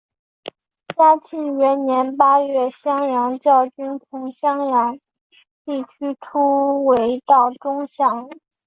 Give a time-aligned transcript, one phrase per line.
[0.97, 4.97] 嘉庆元年八月襄阳教军从襄阳
[5.63, 8.27] 地区突围到钟祥。